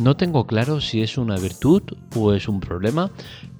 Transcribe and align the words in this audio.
No 0.00 0.16
tengo 0.16 0.46
claro 0.46 0.80
si 0.80 1.02
es 1.02 1.18
una 1.18 1.36
virtud 1.36 1.82
o 2.16 2.32
es 2.32 2.48
un 2.48 2.60
problema, 2.60 3.10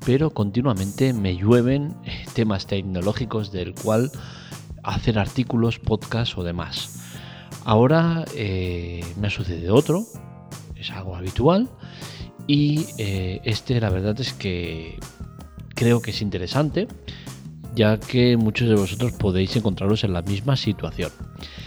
pero 0.06 0.30
continuamente 0.30 1.12
me 1.12 1.36
llueven 1.36 1.94
eh, 2.06 2.24
temas 2.32 2.66
tecnológicos 2.66 3.52
del 3.52 3.74
cual 3.74 4.10
hacer 4.82 5.18
artículos, 5.18 5.78
podcasts 5.78 6.38
o 6.38 6.42
demás. 6.42 6.98
Ahora 7.66 8.24
eh, 8.34 9.04
me 9.20 9.26
ha 9.26 9.30
sucedido 9.30 9.74
otro, 9.74 10.06
es 10.76 10.90
algo 10.90 11.14
habitual, 11.14 11.68
y 12.46 12.86
eh, 12.96 13.42
este 13.44 13.78
la 13.78 13.90
verdad 13.90 14.18
es 14.18 14.32
que 14.32 14.98
creo 15.74 16.00
que 16.00 16.12
es 16.12 16.22
interesante, 16.22 16.88
ya 17.74 18.00
que 18.00 18.38
muchos 18.38 18.66
de 18.66 18.76
vosotros 18.76 19.12
podéis 19.12 19.54
encontraros 19.56 20.04
en 20.04 20.14
la 20.14 20.22
misma 20.22 20.56
situación. 20.56 21.12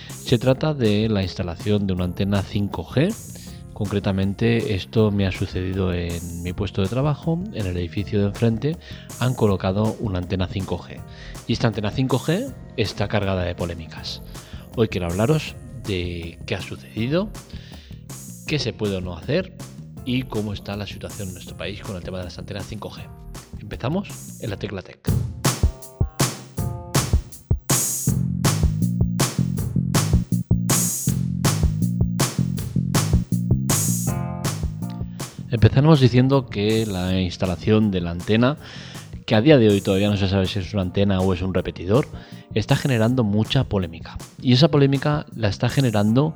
Se 0.10 0.40
trata 0.40 0.74
de 0.74 1.10
la 1.10 1.22
instalación 1.22 1.86
de 1.86 1.94
una 1.94 2.06
antena 2.06 2.42
5G. 2.42 3.43
Concretamente, 3.84 4.76
esto 4.76 5.12
me 5.12 5.28
ha 5.28 5.32
sucedido 5.34 5.94
en 5.94 6.42
mi 6.42 6.54
puesto 6.54 6.82
de 6.82 6.88
trabajo. 6.88 7.38
En 7.52 7.66
el 7.66 7.76
edificio 7.76 8.18
de 8.22 8.28
enfrente 8.28 8.78
han 9.20 9.34
colocado 9.34 9.98
una 10.00 10.20
antena 10.20 10.48
5G. 10.48 11.02
Y 11.48 11.54
esta 11.54 11.68
antena 11.68 11.92
5G 11.92 12.54
está 12.78 13.10
cargada 13.10 13.44
de 13.44 13.56
polémicas. 13.56 14.22
Hoy 14.78 14.88
quiero 14.88 15.08
hablaros 15.08 15.56
de 15.86 16.40
qué 16.46 16.56
ha 16.56 16.62
sucedido, 16.62 17.30
qué 18.48 18.58
se 18.58 18.72
puede 18.72 18.96
o 18.96 19.02
no 19.02 19.18
hacer 19.18 19.54
y 20.06 20.24
cómo 20.24 20.54
está 20.54 20.78
la 20.78 20.88
situación 20.88 21.28
en 21.28 21.34
nuestro 21.34 21.58
país 21.58 21.82
con 21.82 21.98
el 21.98 22.04
tema 22.04 22.20
de 22.20 22.24
las 22.24 22.40
antenas 22.40 22.72
5G. 22.72 23.06
Empezamos 23.60 24.40
en 24.42 24.50
la 24.50 24.56
Tecla 24.56 24.82
Tech. 24.82 25.12
Empezamos 35.54 36.00
diciendo 36.00 36.48
que 36.48 36.88
la 36.88 37.22
instalación 37.22 37.92
de 37.92 38.02
la 38.02 38.10
antena, 38.10 38.58
que 39.28 39.36
a 39.36 39.42
día 39.42 39.60
de 39.60 39.70
hoy 39.70 39.82
todavía 39.82 40.10
no 40.10 40.18
se 40.18 40.28
sabe 40.28 40.48
si 40.48 40.58
es 40.58 40.74
una 40.74 40.82
antena 40.82 41.20
o 41.20 41.32
es 41.32 41.44
un 41.44 41.54
repetidor, 41.54 42.08
está 42.56 42.76
generando 42.76 43.24
mucha 43.24 43.66
polémica. 43.66 44.18
Y 44.42 44.54
esa 44.54 44.72
polémica 44.72 45.28
la 45.36 45.50
está 45.50 45.70
generando 45.70 46.36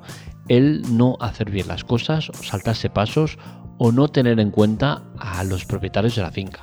el 0.50 0.84
no 0.96 1.18
hacer 1.20 1.50
bien 1.50 1.68
las 1.68 1.84
cosas, 1.84 2.30
saltarse 2.44 2.92
pasos 2.92 3.40
o 3.80 3.92
no 3.92 4.08
tener 4.08 4.40
en 4.40 4.52
cuenta 4.52 5.02
a 5.18 5.44
los 5.44 5.66
propietarios 5.66 6.16
de 6.16 6.22
la 6.22 6.30
finca. 6.30 6.62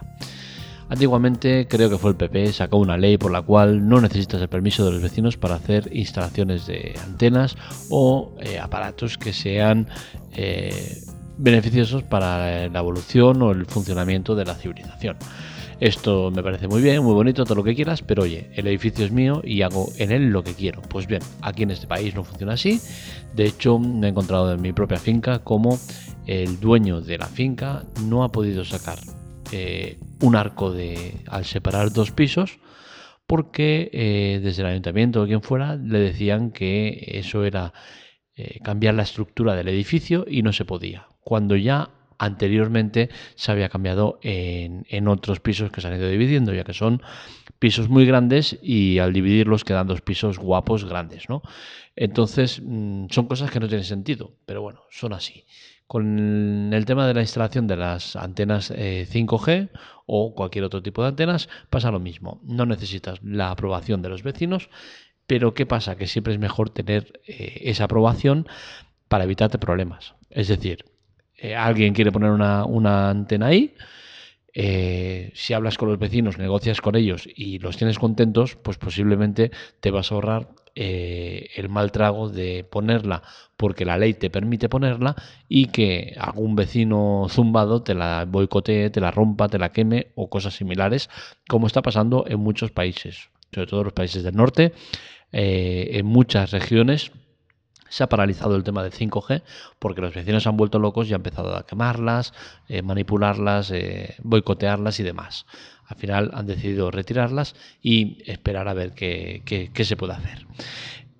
Antiguamente 0.88 1.66
creo 1.68 1.90
que 1.90 1.98
fue 1.98 2.10
el 2.10 2.16
PP, 2.16 2.52
sacó 2.52 2.76
una 2.76 2.96
ley 2.96 3.18
por 3.18 3.32
la 3.32 3.42
cual 3.42 3.88
no 3.88 4.00
necesitas 4.00 4.40
el 4.40 4.48
permiso 4.48 4.84
de 4.84 4.92
los 4.92 5.02
vecinos 5.02 5.36
para 5.36 5.56
hacer 5.56 5.90
instalaciones 5.92 6.68
de 6.68 6.94
antenas 7.02 7.56
o 7.90 8.32
eh, 8.38 8.60
aparatos 8.60 9.18
que 9.18 9.32
sean 9.32 9.88
eh, 10.36 11.00
beneficiosos 11.36 12.02
para 12.02 12.68
la 12.68 12.78
evolución 12.78 13.42
o 13.42 13.52
el 13.52 13.66
funcionamiento 13.66 14.34
de 14.34 14.44
la 14.44 14.54
civilización. 14.54 15.16
Esto 15.80 16.30
me 16.30 16.42
parece 16.42 16.68
muy 16.68 16.80
bien, 16.80 17.02
muy 17.02 17.14
bonito, 17.14 17.44
todo 17.44 17.56
lo 17.56 17.64
que 17.64 17.74
quieras, 17.74 18.00
pero 18.02 18.22
oye, 18.22 18.48
el 18.54 18.66
edificio 18.68 19.04
es 19.04 19.10
mío 19.10 19.42
y 19.44 19.62
hago 19.62 19.88
en 19.98 20.12
él 20.12 20.28
lo 20.30 20.44
que 20.44 20.54
quiero. 20.54 20.80
Pues 20.82 21.06
bien, 21.06 21.20
aquí 21.42 21.64
en 21.64 21.72
este 21.72 21.86
país 21.86 22.14
no 22.14 22.22
funciona 22.22 22.54
así. 22.54 22.80
De 23.34 23.44
hecho, 23.44 23.78
me 23.78 24.06
he 24.06 24.10
encontrado 24.10 24.52
en 24.52 24.62
mi 24.62 24.72
propia 24.72 24.98
finca 24.98 25.40
como 25.40 25.78
el 26.26 26.60
dueño 26.60 27.00
de 27.00 27.18
la 27.18 27.26
finca 27.26 27.84
no 28.04 28.24
ha 28.24 28.32
podido 28.32 28.64
sacar 28.64 28.98
eh, 29.52 29.98
un 30.22 30.36
arco 30.36 30.72
de 30.72 31.16
al 31.28 31.44
separar 31.44 31.92
dos 31.92 32.12
pisos 32.12 32.58
porque 33.26 33.90
eh, 33.92 34.40
desde 34.42 34.62
el 34.62 34.68
ayuntamiento 34.68 35.22
o 35.22 35.26
quien 35.26 35.42
fuera 35.42 35.76
le 35.76 35.98
decían 35.98 36.50
que 36.50 37.12
eso 37.18 37.44
era 37.44 37.72
eh, 38.36 38.60
cambiar 38.62 38.94
la 38.94 39.02
estructura 39.02 39.54
del 39.54 39.68
edificio 39.68 40.24
y 40.28 40.42
no 40.42 40.52
se 40.52 40.64
podía 40.64 41.06
cuando 41.24 41.56
ya 41.56 41.90
anteriormente 42.18 43.10
se 43.34 43.50
había 43.50 43.68
cambiado 43.68 44.20
en, 44.22 45.08
otros 45.08 45.40
pisos 45.40 45.72
que 45.72 45.80
se 45.80 45.88
han 45.88 45.96
ido 45.96 46.08
dividiendo, 46.08 46.54
ya 46.54 46.62
que 46.62 46.74
son 46.74 47.02
pisos 47.58 47.88
muy 47.88 48.06
grandes 48.06 48.58
y 48.62 48.98
al 48.98 49.12
dividirlos 49.12 49.64
quedan 49.64 49.88
dos 49.88 50.00
pisos 50.00 50.38
guapos 50.38 50.84
grandes, 50.84 51.28
¿no? 51.28 51.42
Entonces, 51.96 52.62
mm, 52.64 53.06
son 53.10 53.26
cosas 53.26 53.50
que 53.50 53.58
no 53.58 53.68
tienen 53.68 53.84
sentido, 53.84 54.36
pero 54.46 54.62
bueno, 54.62 54.82
son 54.90 55.12
así. 55.12 55.44
Con 55.86 56.72
el 56.72 56.84
tema 56.84 57.06
de 57.06 57.14
la 57.14 57.20
instalación 57.20 57.66
de 57.66 57.76
las 57.76 58.16
antenas 58.16 58.70
5G 58.70 59.48
eh, 59.48 59.68
o 60.06 60.34
cualquier 60.34 60.64
otro 60.64 60.82
tipo 60.82 61.02
de 61.02 61.08
antenas, 61.08 61.48
pasa 61.68 61.90
lo 61.90 62.00
mismo. 62.00 62.40
No 62.44 62.64
necesitas 62.64 63.22
la 63.22 63.50
aprobación 63.50 64.02
de 64.02 64.08
los 64.08 64.22
vecinos, 64.22 64.70
pero 65.26 65.54
¿qué 65.54 65.66
pasa? 65.66 65.96
Que 65.96 66.06
siempre 66.06 66.32
es 66.32 66.38
mejor 66.38 66.70
tener 66.70 67.20
eh, 67.26 67.62
esa 67.64 67.84
aprobación 67.84 68.46
para 69.08 69.24
evitarte 69.24 69.58
problemas. 69.58 70.14
Es 70.30 70.48
decir, 70.48 70.84
eh, 71.36 71.54
alguien 71.54 71.94
quiere 71.94 72.12
poner 72.12 72.30
una, 72.30 73.10
antena 73.10 73.46
ahí, 73.46 73.74
eh, 74.54 75.32
si 75.34 75.52
hablas 75.52 75.76
con 75.76 75.88
los 75.88 75.98
vecinos, 75.98 76.38
negocias 76.38 76.80
con 76.80 76.94
ellos 76.94 77.28
y 77.34 77.58
los 77.58 77.76
tienes 77.76 77.98
contentos, 77.98 78.56
pues 78.56 78.78
posiblemente 78.78 79.50
te 79.80 79.90
vas 79.90 80.10
a 80.10 80.14
ahorrar 80.14 80.48
eh, 80.76 81.50
el 81.54 81.68
mal 81.68 81.92
trago 81.92 82.28
de 82.28 82.64
ponerla 82.64 83.22
porque 83.56 83.84
la 83.84 83.98
ley 83.98 84.14
te 84.14 84.30
permite 84.30 84.68
ponerla 84.68 85.14
y 85.48 85.66
que 85.66 86.14
algún 86.18 86.56
vecino 86.56 87.26
zumbado 87.28 87.82
te 87.82 87.94
la 87.94 88.24
boicotee, 88.26 88.90
te 88.90 89.00
la 89.00 89.10
rompa, 89.10 89.48
te 89.48 89.58
la 89.58 89.70
queme 89.70 90.08
o 90.14 90.28
cosas 90.28 90.54
similares, 90.54 91.10
como 91.48 91.66
está 91.66 91.82
pasando 91.82 92.24
en 92.26 92.40
muchos 92.40 92.72
países, 92.72 93.30
sobre 93.54 93.66
todo 93.66 93.84
los 93.84 93.92
países 93.92 94.22
del 94.22 94.34
norte, 94.34 94.72
en 95.32 96.06
muchas 96.06 96.50
regiones 96.50 97.10
se 97.94 98.02
ha 98.02 98.08
paralizado 98.08 98.56
el 98.56 98.64
tema 98.64 98.82
del 98.82 98.90
5G 98.90 99.42
porque 99.78 100.00
los 100.00 100.12
vecinos 100.12 100.48
han 100.48 100.56
vuelto 100.56 100.80
locos 100.80 101.08
y 101.08 101.12
han 101.14 101.20
empezado 101.20 101.56
a 101.56 101.64
quemarlas, 101.64 102.34
eh, 102.68 102.82
manipularlas, 102.82 103.70
eh, 103.70 104.16
boicotearlas 104.20 104.98
y 104.98 105.04
demás. 105.04 105.46
Al 105.86 105.96
final 105.96 106.30
han 106.34 106.46
decidido 106.46 106.90
retirarlas 106.90 107.54
y 107.80 108.18
esperar 108.26 108.66
a 108.66 108.74
ver 108.74 108.94
qué, 108.94 109.70
se 109.72 109.96
puede 109.96 110.14
hacer. 110.14 110.44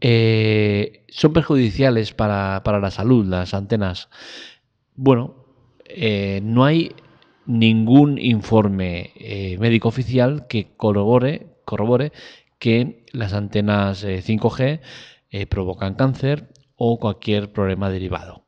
Eh, 0.01 1.05
¿Son 1.11 1.33
perjudiciales 1.33 2.13
para, 2.13 2.61
la 2.65 2.91
salud 2.91 3.25
las 3.25 3.55
antenas? 3.55 4.09
Bueno, 4.97 5.47
no 6.43 6.65
hay 6.65 6.93
ningún 7.47 8.19
informe 8.19 9.13
médico 9.61 9.87
oficial 9.87 10.49
que 10.49 10.73
corrobore, 10.77 11.54
corrobore 11.65 12.13
que 12.59 13.05
las 13.13 13.33
antenas 13.33 14.05
5G 14.05 14.81
provocan 15.49 15.95
cáncer 15.95 16.49
o 16.77 16.99
cualquier 16.99 17.53
problema 17.53 17.91
derivado. 17.91 18.47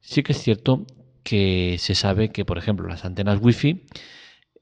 Sí 0.00 0.22
que 0.22 0.32
es 0.32 0.42
cierto 0.42 0.86
que 1.22 1.76
se 1.78 1.94
sabe 1.94 2.30
que, 2.30 2.44
por 2.44 2.58
ejemplo, 2.58 2.88
las 2.88 3.04
antenas 3.04 3.38
Wi-Fi 3.40 3.86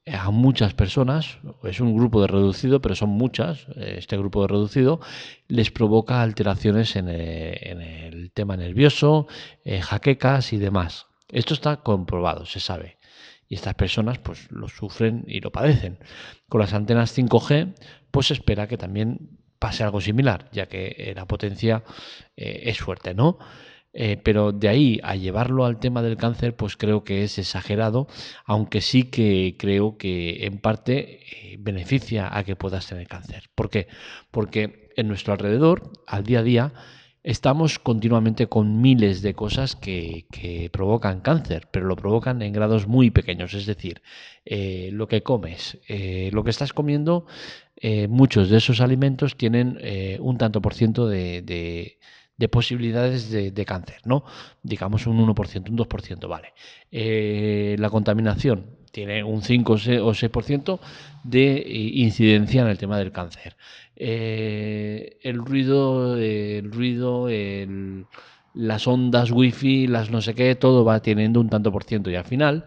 eh, 0.09 0.17
a 0.17 0.31
muchas 0.31 0.73
personas, 0.73 1.39
es 1.65 1.81
un 1.81 1.95
grupo 1.95 2.23
de 2.23 2.29
reducido, 2.29 2.81
pero 2.81 2.95
son 2.95 3.11
muchas, 3.11 3.67
eh, 3.77 3.97
este 3.99 4.17
grupo 4.17 4.43
de 4.43 4.49
reducido, 4.49 5.01
les 5.49 5.71
provoca 5.71 6.23
alteraciones 6.23 6.97
en 6.97 7.09
el, 7.09 8.31
tema 8.33 8.57
nervioso, 8.57 9.27
eh, 9.65 9.81
jaquecas 9.81 10.53
y 10.53 10.59
demás. 10.59 11.07
Esto 11.29 11.53
está 11.55 11.79
comprobado, 11.83 12.47
se 12.47 12.61
sabe. 12.61 12.98
Y 13.49 13.55
estas 13.55 13.75
personas 13.75 14.19
pues 14.19 14.51
lo 14.51 14.69
sufren 14.69 15.25
y 15.27 15.41
lo 15.41 15.51
padecen. 15.51 15.99
Con 16.49 16.61
las 16.61 16.75
antenas 16.75 17.17
5G, 17.17 17.75
pues 18.11 18.27
se 18.29 18.35
espera 18.35 18.69
que 18.69 18.77
también 18.77 19.39
pase 19.59 19.83
algo 19.83 20.01
similar, 20.01 20.49
ya 20.53 20.67
que 20.67 20.95
eh, 20.99 21.13
la 21.15 21.27
potencia 21.27 21.83
eh, 22.37 22.63
es 22.65 22.79
fuerte, 22.79 23.15
¿no? 23.15 23.39
Eh, 23.95 24.19
pero 24.23 24.53
de 24.53 24.69
ahí 24.69 25.01
a 25.03 25.17
llevarlo 25.17 25.65
al 25.65 25.81
tema 25.81 26.03
del 26.03 26.17
cáncer, 26.17 26.55
pues 26.55 26.77
creo 26.77 27.05
que 27.05 27.25
es 27.25 27.39
exagerado, 27.39 28.07
aunque 28.45 28.81
sí 28.81 29.05
que 29.05 29.57
creo 29.59 29.97
que 29.97 30.45
en 30.47 30.59
parte 30.59 31.57
beneficia 31.59 32.29
a 32.37 32.45
que 32.45 32.55
puedas 32.55 32.87
tener 32.87 33.09
cáncer. 33.09 33.45
¿Por 33.55 33.71
qué? 33.71 33.89
Porque 34.31 34.91
en 34.97 35.09
nuestro 35.09 35.33
alrededor, 35.33 35.91
al 36.07 36.25
día 36.25 36.41
a 36.41 36.43
día, 36.43 36.73
estamos 37.29 37.79
continuamente 37.79 38.47
con 38.47 38.81
miles 38.81 39.21
de 39.21 39.35
cosas 39.35 39.77
que, 39.77 40.25
provocan 40.73 41.21
cáncer, 41.21 41.69
pero 41.71 41.87
lo 41.87 41.95
provocan 41.95 42.41
en 42.41 42.55
grados 42.55 42.87
muy 42.87 43.11
pequeños. 43.11 43.53
Es 43.53 43.67
decir, 43.67 44.01
lo 44.93 45.09
que 45.09 45.23
comes, 45.23 45.79
lo 46.33 46.43
que 46.43 46.51
estás 46.51 46.73
comiendo 46.73 47.27
eh, 47.81 48.09
muchos 48.09 48.49
de 48.51 48.57
esos 48.57 48.81
alimentos 48.81 49.37
tienen 49.37 49.79
eh, 49.81 50.19
un 50.21 50.37
tanto 50.37 50.61
por 50.61 50.75
ciento 50.75 51.07
de, 51.07 51.99
posibilidades 52.51 53.31
de, 53.31 53.65
cáncer, 53.65 54.01
¿no? 54.05 54.25
Digamos 54.63 55.07
un 55.07 55.19
1%, 55.19 55.71
un 55.71 55.79
2%, 55.79 56.29
vale. 56.29 56.55
Eh, 56.91 57.77
la 57.79 57.91
contaminación 57.91 58.78
tiene 58.99 59.23
un 59.23 59.43
5 59.43 59.73
o 59.73 59.77
6% 59.77 60.81
de 61.23 61.65
incidencia 61.95 62.63
en 62.63 62.69
el 62.69 62.79
tema 62.79 62.99
del 62.99 63.13
cáncer. 63.13 63.57
el 63.95 65.39
ruido, 65.39 66.17
el 66.17 66.73
ruido, 66.73 67.29
las 68.55 68.89
ondas 68.89 69.31
wifi, 69.31 69.87
las 69.87 70.11
no 70.11 70.21
sé 70.21 70.35
qué, 70.35 70.57
todo 70.57 70.85
va 70.85 71.01
teniendo 71.01 71.41
un 71.41 71.49
tanto 71.49 71.71
por 71.71 71.85
ciento 71.85 72.11
y 72.11 72.17
al 72.17 72.25
final 72.25 72.67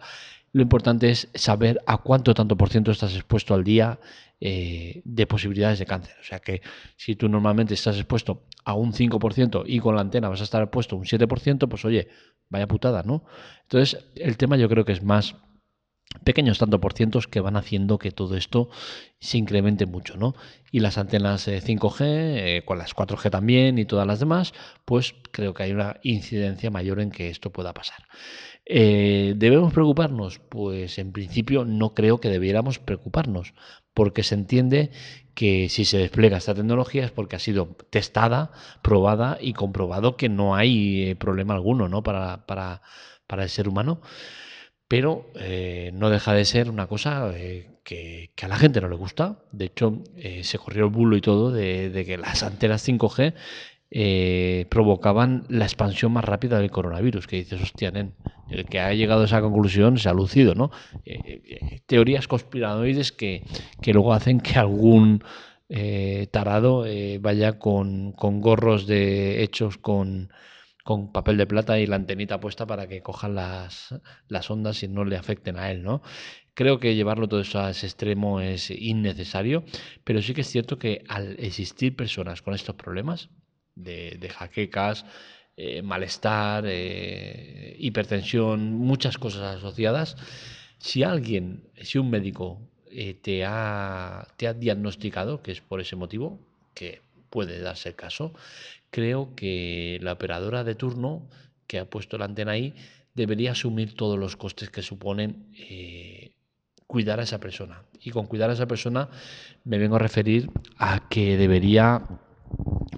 lo 0.54 0.62
importante 0.62 1.10
es 1.10 1.28
saber 1.34 1.82
a 1.86 1.98
cuánto 1.98 2.34
tanto 2.34 2.56
por 2.56 2.70
ciento 2.70 2.92
estás 2.92 3.14
expuesto 3.14 3.54
al 3.54 3.66
día 3.66 4.00
eh, 4.40 5.02
de 5.04 5.28
posibilidades 5.28 5.80
de 5.80 5.86
cáncer. 5.86 6.16
O 6.22 6.24
sea 6.24 6.40
que 6.40 6.62
si 6.96 7.18
tú 7.18 7.28
normalmente 7.28 7.74
estás 7.74 7.98
expuesto 7.98 8.46
a 8.64 8.74
un 8.74 8.94
5% 8.94 9.64
y 9.66 9.80
con 9.80 9.96
la 9.96 10.02
antena 10.02 10.30
vas 10.30 10.40
a 10.40 10.46
estar 10.46 10.62
expuesto 10.64 10.96
a 10.96 11.00
un 11.00 11.06
7%, 11.06 11.68
pues 11.68 11.84
oye, 11.84 12.08
vaya 12.50 12.68
putada, 12.68 13.04
¿no? 13.04 13.26
Entonces, 13.64 14.06
el 14.16 14.38
tema 14.38 14.56
yo 14.56 14.70
creo 14.70 14.86
que 14.86 14.94
es 14.94 15.04
más 15.04 15.36
pequeños 16.24 16.60
tanto 16.60 16.80
por 16.80 16.94
cientos 16.94 17.28
que 17.28 17.40
van 17.40 17.56
haciendo 17.56 17.98
que 17.98 18.12
todo 18.12 18.36
esto 18.36 18.70
se 19.20 19.38
incremente 19.38 19.86
mucho, 19.86 20.18
¿no? 20.18 20.36
Y 20.72 20.80
las 20.80 20.98
antenas 20.98 21.48
5G, 21.48 22.02
eh, 22.02 22.58
eh, 22.58 22.66
con 22.66 22.78
las 22.78 22.96
4G 22.96 23.30
también 23.30 23.78
y 23.78 23.86
todas 23.86 24.08
las 24.08 24.20
demás, 24.20 24.54
pues 24.86 25.16
creo 25.32 25.54
que 25.54 25.64
hay 25.64 25.72
una 25.72 26.00
incidencia 26.04 26.70
mayor 26.70 27.00
en 27.00 27.12
que 27.12 27.30
esto 27.30 27.52
pueda 27.52 27.74
pasar. 27.74 28.06
Eh, 28.66 29.34
¿Debemos 29.38 29.74
preocuparnos? 29.74 30.40
Pues 30.40 30.98
en 30.98 31.12
principio 31.12 31.66
no 31.66 31.94
creo 31.94 32.20
que 32.20 32.30
debiéramos 32.30 32.80
preocuparnos, 32.80 33.54
porque 33.94 34.24
se 34.24 34.36
entiende 34.36 34.92
que 35.34 35.70
si 35.70 35.86
se 35.86 35.98
despliega 35.98 36.38
esta 36.38 36.54
tecnología 36.54 37.06
es 37.06 37.12
porque 37.12 37.36
ha 37.36 37.40
sido 37.40 37.76
testada, 37.90 38.52
probada 38.82 39.38
y 39.42 39.54
comprobado 39.54 40.18
que 40.18 40.30
no 40.30 40.56
hay 40.56 41.16
problema 41.16 41.54
alguno 41.54 41.88
¿no? 41.88 42.04
para, 42.04 42.46
para, 42.46 42.82
para 43.28 43.44
el 43.44 43.50
ser 43.50 43.68
humano 43.68 44.02
pero 44.92 45.32
eh, 45.36 45.92
no 45.94 46.10
deja 46.10 46.34
de 46.34 46.44
ser 46.44 46.70
una 46.70 46.86
cosa 46.86 47.32
eh, 47.34 47.80
que, 47.82 48.30
a 48.42 48.48
la 48.50 48.58
gente 48.58 48.82
no 48.82 48.90
le 48.90 48.98
gusta. 48.98 49.40
De 49.54 49.64
hecho, 49.64 50.04
eh, 50.18 50.44
se 50.44 50.58
corrió 50.58 50.84
el 50.84 50.92
bulo 50.92 51.16
y 51.16 51.22
todo 51.22 51.50
de, 51.50 52.04
que 52.06 52.18
las 52.18 52.44
antenas 52.44 52.86
5G 52.86 54.68
provocaban 54.68 55.46
la 55.48 55.64
expansión 55.64 56.12
más 56.12 56.26
rápida 56.26 56.60
del 56.60 56.72
coronavirus. 56.72 57.26
Que 57.26 57.38
dices, 57.38 57.62
hostia, 57.62 57.94
el 58.50 58.66
que 58.66 58.82
ha 58.82 58.94
llegado 58.94 59.22
a 59.22 59.26
esa 59.28 59.40
conclusión 59.40 59.98
se 59.98 60.10
ha 60.10 60.14
lucido, 60.14 60.56
¿no? 60.56 60.72
teorías 61.86 62.28
conspiranoides 62.28 63.14
que, 63.14 63.46
que, 63.82 63.94
luego 63.94 64.12
hacen 64.12 64.42
que 64.42 64.60
algún 64.60 65.24
tarado 66.32 66.84
vaya 67.22 67.60
con, 67.60 68.12
con 68.12 68.42
gorros 68.42 68.88
de 68.88 69.42
hechos 69.42 69.78
con 69.78 70.32
con 70.84 71.12
papel 71.12 71.38
de 71.38 71.48
plata 71.48 71.80
y 71.80 71.88
la 71.88 71.96
antenita 71.96 72.40
puesta 72.40 72.66
para 72.66 72.88
que 72.88 73.02
cojan 73.02 73.36
las, 73.36 73.96
las 74.28 74.50
ondas 74.50 74.84
y 74.84 74.88
no 74.88 75.06
le 75.06 75.18
afecten 75.18 75.58
a 75.58 75.72
él, 75.72 75.84
¿no? 75.84 76.02
Creo 76.54 76.80
que 76.80 76.96
llevarlo 76.96 77.28
todo 77.28 77.42
eso 77.42 77.60
a 77.60 77.70
ese 77.70 77.88
extremo 77.88 78.42
es 78.42 78.72
innecesario, 78.72 79.64
pero 80.04 80.22
sí 80.22 80.34
que 80.34 80.42
es 80.42 80.48
cierto 80.48 80.78
que 80.78 81.04
al 81.08 81.36
existir 81.40 81.96
personas 81.96 82.42
con 82.42 82.54
estos 82.54 82.76
problemas 82.76 83.30
de, 83.76 84.18
de 84.20 84.30
jaquecas, 84.30 85.06
eh, 85.58 85.82
malestar, 85.82 86.64
eh, 86.68 87.76
hipertensión, 87.78 88.74
muchas 88.74 89.18
cosas 89.18 89.58
asociadas, 89.58 90.18
si 90.78 91.04
alguien, 91.04 91.70
si 91.82 92.00
un 92.00 92.10
médico 92.10 92.62
eh, 92.90 93.14
te, 93.14 93.46
ha, 93.46 94.28
te 94.38 94.48
ha 94.48 94.54
diagnosticado, 94.54 95.44
que 95.44 95.52
es 95.52 95.62
por 95.62 95.80
ese 95.80 95.96
motivo, 95.96 96.40
que 96.74 97.02
puede 97.32 97.60
darse 97.60 97.96
caso, 97.96 98.34
creo 98.92 99.34
que 99.36 99.98
la 100.02 100.14
operadora 100.14 100.64
de 100.64 100.76
turno 100.76 101.28
que 101.66 101.80
ha 101.80 101.86
puesto 101.86 102.20
la 102.20 102.26
antena 102.26 102.52
ahí 102.52 102.76
debería 103.16 103.54
asumir 103.54 103.96
todos 103.96 104.20
los 104.20 104.36
costes 104.36 104.70
que 104.70 104.84
suponen 104.84 105.48
eh, 105.58 106.32
cuidar 106.86 107.20
a 107.20 107.24
esa 107.24 107.40
persona. 107.40 107.84
Y 108.00 108.12
con 108.12 108.28
cuidar 108.28 108.50
a 108.50 108.54
esa 108.54 108.68
persona 108.68 109.10
me 109.64 109.78
vengo 109.78 109.96
a 109.96 110.00
referir 110.00 110.50
a 110.78 111.08
que 111.10 111.38
debería 111.38 112.04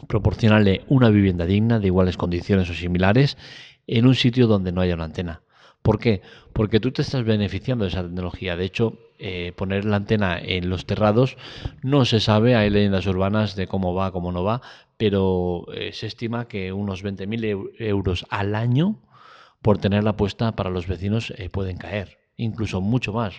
proporcionarle 0.07 0.83
una 0.87 1.09
vivienda 1.09 1.45
digna 1.45 1.79
de 1.79 1.87
iguales 1.87 2.17
condiciones 2.17 2.69
o 2.69 2.73
similares 2.73 3.37
en 3.87 4.07
un 4.07 4.15
sitio 4.15 4.47
donde 4.47 4.71
no 4.71 4.81
haya 4.81 4.95
una 4.95 5.05
antena. 5.05 5.41
¿Por 5.83 5.99
qué? 5.99 6.21
Porque 6.53 6.79
tú 6.79 6.91
te 6.91 7.01
estás 7.01 7.25
beneficiando 7.25 7.83
de 7.83 7.91
esa 7.91 8.03
tecnología. 8.03 8.55
De 8.55 8.63
hecho, 8.63 8.97
eh, 9.19 9.51
poner 9.55 9.83
la 9.83 9.97
antena 9.97 10.39
en 10.39 10.69
los 10.69 10.85
terrados 10.85 11.37
no 11.81 12.05
se 12.05 12.21
sabe, 12.21 12.55
hay 12.55 12.69
leyendas 12.69 13.05
urbanas 13.05 13.55
de 13.55 13.67
cómo 13.67 13.93
va, 13.93 14.11
cómo 14.11 14.31
no 14.31 14.45
va, 14.45 14.61
pero 14.97 15.65
eh, 15.73 15.91
se 15.91 16.07
estima 16.07 16.47
que 16.47 16.71
unos 16.71 17.03
20.000 17.03 17.73
euros 17.79 18.25
al 18.29 18.55
año 18.55 19.01
por 19.61 19.77
tenerla 19.77 20.15
puesta 20.15 20.55
para 20.55 20.69
los 20.69 20.87
vecinos 20.87 21.33
eh, 21.37 21.49
pueden 21.49 21.77
caer, 21.77 22.17
incluso 22.37 22.81
mucho 22.81 23.13
más. 23.13 23.35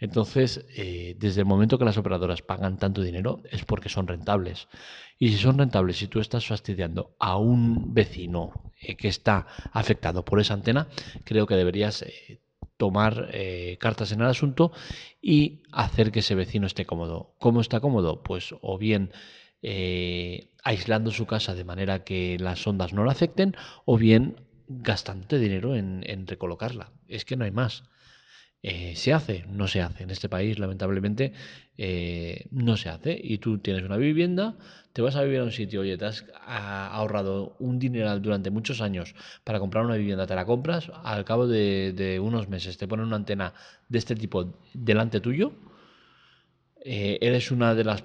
entonces, 0.00 0.66
desde 1.18 1.40
el 1.40 1.46
momento 1.46 1.78
que 1.78 1.84
las 1.84 1.96
operadoras 1.96 2.42
pagan 2.42 2.78
tanto 2.78 3.02
dinero 3.02 3.42
es 3.50 3.64
porque 3.64 3.88
son 3.88 4.06
rentables. 4.06 4.68
Y 5.18 5.30
si 5.30 5.38
son 5.38 5.58
rentables, 5.58 5.96
si 5.96 6.08
tú 6.08 6.20
estás 6.20 6.46
fastidiando 6.46 7.16
a 7.18 7.38
un 7.38 7.94
vecino 7.94 8.52
eh, 8.80 8.96
que 8.96 9.08
está 9.08 9.46
afectado 9.72 10.24
por 10.24 10.40
esa 10.40 10.54
antena, 10.54 10.88
creo 11.24 11.46
que 11.46 11.56
deberías 11.56 12.02
eh, 12.02 12.40
tomar 12.76 13.30
eh, 13.32 13.78
cartas 13.80 14.12
en 14.12 14.20
el 14.20 14.26
asunto 14.26 14.72
y 15.22 15.62
hacer 15.72 16.12
que 16.12 16.18
ese 16.20 16.34
vecino 16.34 16.66
esté 16.66 16.84
cómodo. 16.84 17.34
¿Cómo 17.38 17.62
está 17.62 17.80
cómodo? 17.80 18.22
Pues 18.22 18.54
o 18.60 18.78
bien 18.78 19.12
aislando 20.62 21.10
su 21.10 21.26
casa 21.26 21.56
de 21.56 21.64
manera 21.64 22.04
que 22.04 22.36
las 22.38 22.64
ondas 22.68 22.92
no 22.92 23.04
la 23.04 23.10
afecten, 23.10 23.56
o 23.84 23.98
bien 23.98 24.36
gastando 24.68 25.38
dinero 25.38 25.76
en 25.76 26.26
recolocarla. 26.26 26.92
Es 27.08 27.24
que 27.24 27.36
no 27.36 27.44
hay 27.44 27.50
más. 27.50 27.84
Eh, 28.68 28.96
¿Se 28.96 29.12
hace? 29.12 29.44
No 29.48 29.68
se 29.68 29.80
hace. 29.80 30.02
En 30.02 30.10
este 30.10 30.28
país, 30.28 30.58
lamentablemente, 30.58 31.32
eh, 31.78 32.46
no 32.50 32.76
se 32.76 32.88
hace. 32.88 33.16
Y 33.22 33.38
tú 33.38 33.58
tienes 33.58 33.84
una 33.84 33.96
vivienda, 33.96 34.56
te 34.92 35.02
vas 35.02 35.14
a 35.14 35.22
vivir 35.22 35.38
a 35.38 35.44
un 35.44 35.52
sitio, 35.52 35.82
oye, 35.82 35.96
te 35.96 36.04
has 36.04 36.24
ahorrado 36.44 37.54
un 37.60 37.78
dineral 37.78 38.20
durante 38.22 38.50
muchos 38.50 38.80
años 38.80 39.14
para 39.44 39.60
comprar 39.60 39.84
una 39.84 39.94
vivienda, 39.94 40.26
te 40.26 40.34
la 40.34 40.44
compras, 40.44 40.90
al 41.04 41.24
cabo 41.24 41.46
de, 41.46 42.18
unos 42.20 42.48
meses 42.48 42.76
te 42.76 42.88
ponen 42.88 43.06
una 43.06 43.16
antena 43.16 43.54
de 43.88 43.98
este 43.98 44.16
tipo 44.16 44.58
delante 44.74 45.20
tuyo, 45.20 45.52
eh, 46.84 47.18
eres 47.20 47.52
una 47.52 47.74
de 47.74 47.84
las 47.84 48.04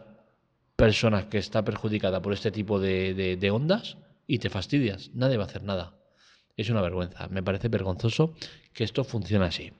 personas 0.76 1.26
que 1.26 1.40
está 1.40 1.64
perjudicada 1.66 2.22
por 2.22 2.34
este 2.34 2.52
tipo 2.52 2.80
de, 2.80 3.38
de 3.40 3.52
ondas 3.52 3.98
y 4.28 4.38
te 4.38 4.50
fastidias. 4.52 5.10
Nadie 5.16 5.38
va 5.38 5.46
a 5.46 5.48
hacer 5.48 5.64
nada. 5.64 6.01
Es 6.58 6.70
una 6.70 6.82
vergüenza. 6.82 7.28
Me 7.28 7.44
parece 7.44 7.68
vergonzoso 7.68 8.34
que 8.74 8.84
esto 8.84 9.04
funcione 9.04 9.46
así. 9.46 9.72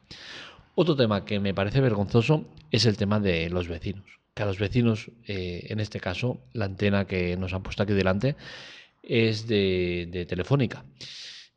Otro 0.76 0.96
tema 0.96 1.26
que 1.26 1.40
me 1.40 1.54
parece 1.54 1.82
vergonzoso 1.82 2.46
es 2.72 2.86
el 2.86 2.98
tema 2.98 3.20
de 3.20 3.50
los 3.50 3.68
vecinos. 3.68 4.20
Que 4.34 4.44
a 4.44 4.46
los 4.46 4.60
vecinos, 4.60 5.12
eh, 5.28 5.68
en 5.70 5.80
este 5.80 6.00
caso, 6.00 6.40
la 6.54 6.66
antena 6.66 7.06
que 7.06 7.36
nos 7.36 7.54
han 7.54 7.64
puesto 7.64 7.84
aquí 7.84 7.94
delante 7.94 8.36
es 9.04 9.48
de, 9.48 10.26
Telefónica. 10.28 10.86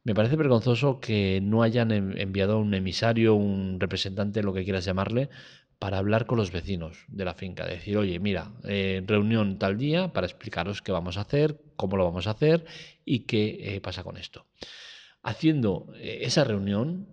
Me 0.03 0.15
parece 0.15 0.37
vergonzoso 0.37 1.01
que 1.01 1.41
no 1.43 1.63
hayan 1.63 1.93
enviado 2.19 2.59
un 2.59 2.75
emisario, 2.75 3.35
un 3.35 3.79
representante, 3.81 4.43
lo 4.43 4.53
que 4.53 4.65
quieras 4.65 4.85
llamarle, 4.85 5.31
para 5.79 5.99
hablar 5.99 6.27
con 6.27 6.39
los 6.39 6.51
vecinos 6.51 7.05
de 7.09 7.25
la 7.25 7.35
finca. 7.35 7.67
Decir, 7.67 7.97
oye, 7.97 8.19
mira, 8.19 8.53
eh, 8.65 9.03
reunión 9.07 9.59
tal 9.59 9.79
día 9.79 10.13
para 10.13 10.27
explicaros 10.27 10.83
qué 10.83 10.93
vamos 10.93 11.17
a 11.17 11.23
hacer, 11.23 11.61
cómo 11.77 11.97
lo 11.97 12.05
vamos 12.05 12.27
a 12.27 12.33
hacer 12.33 12.67
y 13.05 13.21
qué 13.21 13.77
eh, 13.77 13.81
pasa 13.81 14.03
con 14.03 14.17
esto. 14.17 14.47
Haciendo 15.25 15.93
esa 16.01 16.45
reunión, 16.45 17.09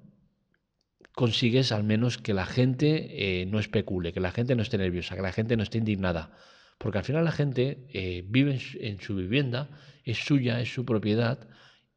consigues 1.13 1.71
al 1.71 1.83
menos 1.83 2.17
que 2.17 2.33
la 2.33 2.45
gente 2.45 3.41
eh, 3.41 3.45
no 3.45 3.59
especule, 3.59 4.13
que 4.13 4.19
la 4.19 4.31
gente 4.31 4.55
no 4.55 4.61
esté 4.61 4.77
nerviosa, 4.77 5.15
que 5.15 5.21
la 5.21 5.31
gente 5.31 5.57
no 5.57 5.63
esté 5.63 5.77
indignada. 5.77 6.31
Porque 6.77 6.97
al 6.97 7.03
final 7.03 7.25
la 7.25 7.31
gente 7.31 7.87
eh, 7.93 8.23
vive 8.27 8.59
en 8.79 8.99
su, 8.99 9.15
vivienda, 9.15 9.69
es 10.03 10.17
suya, 10.17 10.61
es 10.61 10.73
su 10.73 10.85
propiedad 10.85 11.47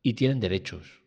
y 0.02 0.14
tienen 0.14 0.40
derechos. 0.40 1.02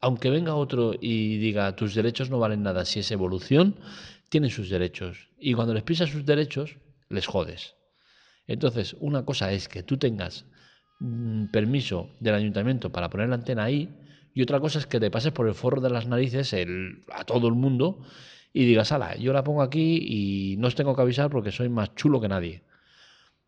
Aunque 0.00 0.30
venga 0.30 0.54
otro 0.54 0.94
y 1.00 1.38
diga 1.38 1.76
tus 1.76 1.94
derechos 1.94 2.30
no 2.30 2.38
valen 2.38 2.62
nada 2.62 2.84
si 2.84 3.00
es 3.00 3.10
evolución, 3.10 3.78
tienen 4.28 4.50
sus 4.50 4.68
derechos. 4.68 5.30
Y 5.38 5.54
cuando 5.54 5.72
les 5.72 5.84
pisas 5.84 6.10
sus 6.10 6.26
derechos, 6.26 6.78
les 7.08 7.26
jodes. 7.26 7.76
Entonces, 8.46 8.96
una 8.98 9.24
cosa 9.24 9.52
es 9.52 9.68
que 9.68 9.82
tú 9.82 9.98
tengas 9.98 10.46
mm, 11.00 11.46
permiso 11.46 12.10
del 12.20 12.34
ayuntamiento 12.34 12.90
para 12.90 13.08
poner 13.08 13.28
la 13.28 13.36
antena 13.36 13.64
ahí 13.64 13.88
y 14.36 14.42
otra 14.42 14.60
cosa 14.60 14.78
es 14.78 14.86
que 14.86 15.00
te 15.00 15.10
pases 15.10 15.32
por 15.32 15.48
el 15.48 15.54
forro 15.54 15.80
de 15.80 15.88
las 15.88 16.06
narices 16.06 16.54
a 17.10 17.24
todo 17.24 17.48
el 17.48 17.54
mundo 17.54 18.00
y 18.52 18.66
digas, 18.66 18.92
ala, 18.92 19.16
yo 19.16 19.32
la 19.32 19.42
pongo 19.42 19.62
aquí 19.62 19.96
y 19.96 20.58
no 20.58 20.66
os 20.68 20.74
tengo 20.74 20.94
que 20.94 21.00
avisar 21.00 21.30
porque 21.30 21.50
soy 21.50 21.70
más 21.70 21.94
chulo 21.94 22.20
que 22.20 22.28
nadie. 22.28 22.62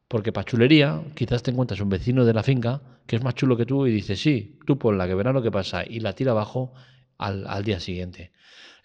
Porque 0.09 0.33
para 0.33 0.47
chulería, 0.47 1.03
quizás 1.15 1.43
te 1.43 1.51
encuentras 1.51 1.83
un 1.83 1.91
vecino 1.91 2.25
de 2.25 2.33
la 2.33 2.43
finca 2.43 2.81
que 3.07 3.17
es 3.17 3.23
más 3.23 3.35
chulo 3.35 3.55
que 3.59 3.67
tú 3.67 3.87
y 3.87 3.93
dices, 3.93 4.19
sí, 4.19 4.59
tú 4.65 4.79
ponla, 4.79 5.07
que 5.07 5.15
verás 5.15 5.35
lo 5.35 5.43
que 5.43 5.51
pasa, 5.51 5.85
y 5.87 6.01
la 6.01 6.15
tira 6.15 6.31
abajo 6.33 6.73
al, 7.19 7.65
día 7.65 7.81
siguiente. 7.81 8.33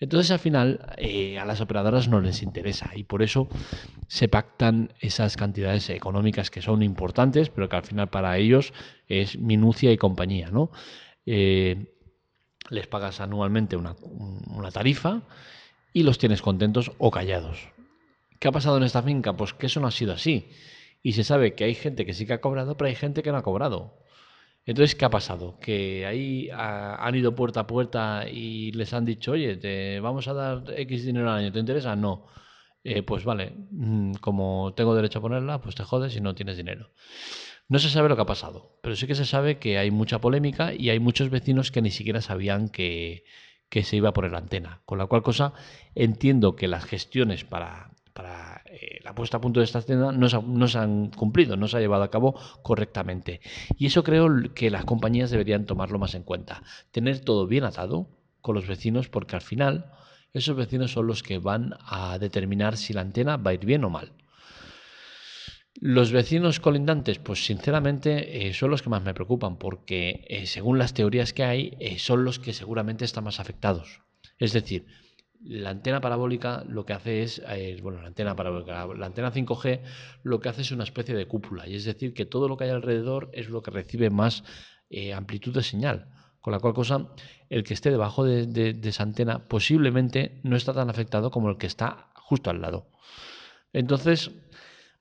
Entonces 0.02 0.30
al 0.32 0.40
final 0.40 0.86
eh, 0.98 1.40
a 1.40 1.46
las 1.46 1.62
operadoras 1.62 2.10
no 2.10 2.20
les 2.20 2.44
interesa 2.44 2.92
y 2.94 3.06
por 3.06 3.24
eso 3.24 3.48
se 4.08 4.28
pactan 4.28 4.92
esas 5.00 5.38
cantidades 5.38 5.90
económicas 5.90 6.52
que 6.52 6.62
son 6.62 6.84
importantes, 6.84 7.50
pero 7.50 7.70
que 7.70 7.78
al 7.78 7.84
final 7.84 8.10
para 8.10 8.38
ellos 8.38 8.74
es 9.08 9.40
minucia 9.40 9.90
y 9.94 9.98
compañía, 9.98 10.50
¿no? 10.52 10.70
Eh, 11.26 11.93
les 12.70 12.88
pagas 12.88 13.22
anualmente 13.22 13.76
una, 13.76 13.96
tarifa 14.72 15.22
y 15.94 16.04
los 16.04 16.18
tienes 16.18 16.42
contentos 16.42 16.92
o 16.98 17.12
callados. 17.12 17.70
¿Qué 18.40 18.48
ha 18.48 18.52
pasado 18.52 18.78
en 18.78 18.84
esta 18.84 19.04
finca? 19.04 19.34
Pues 19.34 19.54
que 19.54 19.68
eso 19.68 19.80
no 19.80 19.88
ha 19.88 19.92
sido 19.92 20.14
así. 20.14 20.50
Y 21.02 21.14
se 21.14 21.24
sabe 21.24 21.54
que 21.54 21.66
hay 21.66 21.76
gente 21.76 22.06
que 22.06 22.14
sí 22.14 22.26
que 22.26 22.34
ha 22.34 22.42
cobrado, 22.42 22.78
pero 22.78 22.88
hay 22.88 22.96
gente 22.96 23.24
que 23.24 23.32
no 23.32 23.38
ha 23.38 23.44
cobrado. 23.44 24.04
Entonces, 24.66 24.96
¿qué 24.96 25.06
ha 25.06 25.10
pasado? 25.10 25.60
Que 25.60 26.06
ahí 26.06 26.50
han 26.52 27.16
ido 27.16 27.36
puerta 27.36 27.62
a 27.62 27.68
puerta 27.68 28.26
y 28.30 28.72
les 28.72 28.94
han 28.94 29.04
dicho, 29.06 29.34
oye, 29.34 29.58
te 29.58 30.00
vamos 30.00 30.28
a 30.28 30.34
dar 30.34 30.64
X 30.78 31.06
dinero 31.06 31.30
al 31.30 31.40
año, 31.40 31.52
¿te 31.52 31.60
interesa? 31.60 31.96
No. 31.96 32.28
Eh, 32.86 33.02
pues 33.02 33.24
vale, 33.24 33.54
mm, 33.72 34.16
como 34.16 34.74
tengo 34.76 34.94
derecho 34.96 35.20
a 35.20 35.22
ponerla, 35.22 35.62
pues 35.62 35.76
te 35.76 35.84
jodes 35.84 36.16
y 36.16 36.22
no 36.22 36.36
tienes 36.36 36.58
dinero. 36.58 36.90
No 37.74 37.80
se 37.80 37.90
sabe 37.90 38.08
lo 38.08 38.16
que 38.16 38.22
ha 38.22 38.28
pasado, 38.28 38.78
pero 38.84 38.96
sí 38.96 39.08
que 39.08 39.16
se 39.16 39.26
sabe 39.26 39.58
que 39.58 39.80
hay 39.80 39.90
mucha 39.90 40.22
polémica 40.22 40.76
y 40.76 40.92
hay 40.92 41.00
muchos 41.00 41.32
vecinos 41.32 41.72
que 41.72 41.82
ni 41.82 41.90
siquiera 41.90 42.22
sabían 42.22 42.70
que, 42.70 43.24
se 43.72 43.96
iba 43.96 44.10
a 44.10 44.14
poner 44.14 44.32
la 44.32 44.38
antena. 44.38 44.84
Con 44.86 45.00
la 45.00 45.08
cual 45.08 45.24
cosa 45.24 45.54
entiendo 45.96 46.56
que 46.56 46.68
las 46.68 46.86
gestiones 46.86 47.46
para, 47.46 47.90
eh, 48.68 49.00
la 49.04 49.16
puesta 49.16 49.38
a 49.38 49.42
punto 49.42 49.60
de 49.60 49.64
esta 49.64 49.80
antena 49.80 50.12
no 50.12 50.30
se, 50.30 50.40
no 50.44 50.68
se, 50.68 50.78
han 50.78 51.10
cumplido, 51.10 51.58
no 51.58 51.68
se 51.68 51.78
ha 51.78 51.80
llevado 51.80 52.04
a 52.04 52.12
cabo 52.12 52.40
correctamente. 52.62 53.42
Y 53.76 53.88
eso 53.88 54.04
creo 54.04 54.30
que 54.54 54.70
las 54.70 54.86
compañías 54.86 55.32
deberían 55.32 55.66
tomarlo 55.66 55.98
más 55.98 56.14
en 56.14 56.22
cuenta. 56.22 56.62
Tener 56.92 57.22
todo 57.22 57.48
bien 57.48 57.64
atado 57.64 58.08
con 58.42 58.54
los 58.54 58.68
vecinos 58.68 59.10
porque 59.10 59.36
al 59.36 59.42
final 59.42 59.92
esos 60.32 60.56
vecinos 60.56 60.92
son 60.92 61.08
los 61.08 61.24
que 61.24 61.40
van 61.40 61.74
a 61.88 62.20
determinar 62.20 62.78
si 62.78 62.94
la 62.94 63.02
antena 63.02 63.38
va 63.38 63.50
a 63.50 63.56
ir 63.56 63.66
bien 63.66 63.84
o 63.84 63.90
mal. 63.90 64.12
Los 65.80 66.12
vecinos 66.12 66.60
colindantes, 66.60 67.20
pues 67.20 67.46
sinceramente 67.46 68.48
eh, 68.48 68.54
son 68.54 68.70
los 68.70 68.82
que 68.82 68.90
más 68.90 69.04
me 69.04 69.14
preocupan 69.14 69.58
porque 69.58 70.26
eh, 70.30 70.46
según 70.46 70.78
las 70.78 70.94
teorías 70.94 71.34
que 71.34 71.44
hay 71.44 71.76
eh, 71.80 71.98
son 71.98 72.24
los 72.24 72.40
que 72.40 72.54
seguramente 72.54 73.06
están 73.06 73.24
más 73.24 73.40
afectados. 73.40 74.02
Es 74.38 74.54
decir, 74.54 74.86
la 75.42 75.72
antena 75.72 76.00
parabólica 76.00 76.64
lo 76.68 76.86
que 76.86 76.94
hace 76.94 77.24
es, 77.24 77.42
bueno, 77.82 78.02
la 78.02 78.08
antena 78.08 78.36
parabólica, 78.36 78.86
la 78.96 79.06
antena 79.06 79.34
5G 79.34 79.82
lo 80.24 80.40
que 80.40 80.50
hace 80.50 80.62
es 80.62 80.72
una 80.72 80.86
especie 80.86 81.16
de 81.16 81.28
cúpula 81.28 81.68
y 81.68 81.76
es 81.76 81.84
decir 81.84 82.14
que 82.14 82.26
todo 82.26 82.48
lo 82.48 82.56
que 82.56 82.66
hay 82.66 82.70
alrededor 82.70 83.30
es 83.34 83.50
lo 83.50 83.62
que 83.62 83.72
recibe 83.72 84.10
más 84.10 84.44
amplitud 85.14 85.54
de 85.54 85.64
señal. 85.64 86.08
Con 86.40 86.52
la 86.52 86.60
cual 86.60 86.74
cosa, 86.74 87.08
el 87.50 87.64
que 87.64 87.74
esté 87.74 87.90
debajo 87.90 88.26
de, 88.26 88.78
esa 88.84 89.04
antena 89.04 89.48
posiblemente 89.48 90.42
no 90.44 90.56
está 90.58 90.74
tan 90.74 90.90
afectado 90.90 91.32
como 91.32 91.50
el 91.50 91.58
que 91.58 91.68
está 91.68 92.10
justo 92.16 92.50
al 92.50 92.62
lado. 92.62 92.88
Entonces, 93.72 94.32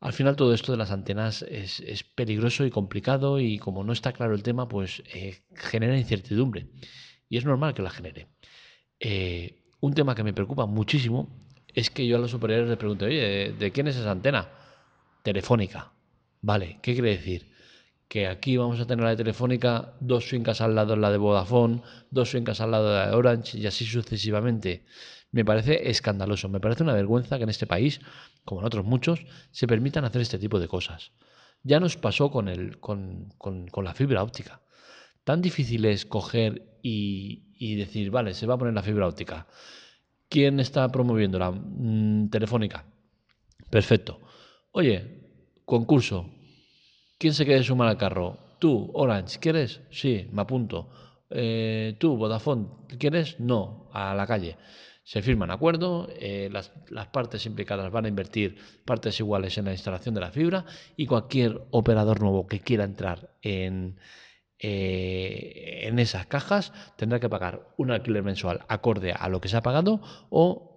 al 0.02 0.12
final 0.12 0.34
todo 0.34 0.52
esto 0.52 0.72
de 0.72 0.78
las 0.78 0.90
antenas 0.90 1.42
es, 1.42 2.02
peligroso 2.16 2.66
y 2.66 2.70
complicado 2.70 3.38
y 3.38 3.58
como 3.58 3.84
no 3.84 3.92
está 3.92 4.12
claro 4.12 4.34
el 4.34 4.42
tema, 4.42 4.68
pues 4.68 5.02
eh, 5.14 5.44
genera 5.54 5.96
incertidumbre. 5.96 6.66
Y 7.28 7.38
es 7.38 7.44
normal 7.44 7.72
que 7.72 7.82
la 7.82 7.90
genere. 7.90 8.26
Eh, 8.98 9.62
un 9.80 9.94
tema 9.94 10.16
que 10.16 10.24
me 10.24 10.34
preocupa 10.34 10.66
muchísimo 10.66 11.28
es 11.68 11.88
que 11.88 12.06
yo 12.06 12.16
a 12.16 12.18
los 12.18 12.32
superiores 12.32 12.68
les 12.68 12.78
pregunto, 12.78 13.04
oye, 13.04 13.52
¿de 13.52 13.70
quién 13.70 13.86
es 13.86 13.96
esa 13.96 14.10
antena? 14.10 14.48
Telefónica. 15.22 15.92
Vale, 16.40 16.80
¿qué 16.82 16.94
quiere 16.94 17.10
decir? 17.10 17.51
Que 18.12 18.26
aquí 18.26 18.58
vamos 18.58 18.78
a 18.78 18.86
tener 18.86 19.02
la 19.02 19.08
de 19.12 19.16
Telefónica, 19.16 19.94
dos 20.00 20.26
fincas 20.26 20.60
al 20.60 20.74
lado 20.74 20.96
la 20.96 21.10
de 21.10 21.16
Vodafone, 21.16 21.80
dos 22.10 22.28
fincas 22.28 22.60
al 22.60 22.72
lado 22.72 22.90
de 22.90 22.94
la 22.94 23.06
de 23.06 23.16
Orange 23.16 23.56
y 23.56 23.66
así 23.66 23.86
sucesivamente. 23.86 24.84
Me 25.30 25.46
parece 25.46 25.88
escandaloso, 25.88 26.50
me 26.50 26.60
parece 26.60 26.82
una 26.82 26.92
vergüenza 26.92 27.38
que 27.38 27.44
en 27.44 27.48
este 27.48 27.66
país, 27.66 28.02
como 28.44 28.60
en 28.60 28.66
otros 28.66 28.84
muchos, 28.84 29.24
se 29.50 29.66
permitan 29.66 30.04
hacer 30.04 30.20
este 30.20 30.38
tipo 30.38 30.60
de 30.60 30.68
cosas. 30.68 31.12
Ya 31.62 31.80
nos 31.80 31.96
pasó 31.96 32.30
con, 32.30 32.48
el, 32.48 32.80
con, 32.80 33.32
la 33.82 33.94
fibra 33.94 34.22
óptica. 34.22 34.60
Tan 35.24 35.40
difícil 35.40 35.82
es 35.86 36.04
coger 36.04 36.80
y, 36.82 37.76
decir, 37.76 38.10
vale, 38.10 38.34
se 38.34 38.46
va 38.46 38.56
a 38.56 38.58
poner 38.58 38.74
la 38.74 38.82
fibra 38.82 39.08
óptica. 39.08 39.46
¿Quién 40.28 40.60
está 40.60 40.86
promoviendo 40.90 41.38
la 41.38 41.50
mm, 41.50 42.28
Telefónica? 42.28 42.84
Perfecto. 43.70 44.20
Oye, 44.72 45.30
concurso, 45.64 46.41
¿Quién 47.22 47.34
se 47.34 47.44
quiere 47.44 47.62
sumar 47.62 47.86
al 47.86 47.96
carro? 47.96 48.36
Tú, 48.58 48.90
Orange, 48.94 49.38
¿quieres? 49.38 49.80
Sí, 49.90 50.28
me 50.32 50.42
apunto. 50.42 50.90
Eh, 51.30 51.94
tú, 52.00 52.16
Vodafone, 52.16 52.66
¿quieres? 52.98 53.38
No, 53.38 53.88
a 53.92 54.12
la 54.16 54.26
calle. 54.26 54.56
Se 55.04 55.22
firman 55.22 55.52
acuerdo, 55.52 56.08
eh, 56.18 56.48
las, 56.50 56.72
partes 57.12 57.46
implicadas 57.46 57.92
van 57.92 58.06
a 58.06 58.08
invertir 58.08 58.56
partes 58.84 59.20
iguales 59.20 59.56
en 59.56 59.66
la 59.66 59.70
instalación 59.70 60.16
de 60.16 60.20
la 60.20 60.32
fibra 60.32 60.64
y 60.96 61.06
cualquier 61.06 61.62
operador 61.70 62.20
nuevo 62.20 62.48
que 62.48 62.58
quiera 62.58 62.82
entrar 62.82 63.36
en, 63.40 64.00
eh, 64.58 65.82
en 65.84 66.00
esas 66.00 66.26
cajas 66.26 66.72
tendrá 66.96 67.20
que 67.20 67.28
pagar 67.28 67.68
un 67.76 67.92
alquiler 67.92 68.24
mensual 68.24 68.64
acorde 68.66 69.12
a 69.12 69.28
lo 69.28 69.40
que 69.40 69.48
se 69.48 69.56
ha 69.56 69.62
pagado 69.62 70.00
o 70.28 70.76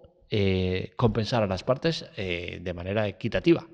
compensar 0.94 1.42
a 1.42 1.48
las 1.48 1.64
partes 1.64 2.06
de 2.16 2.72
manera 2.72 3.08
equitativa. 3.08 3.66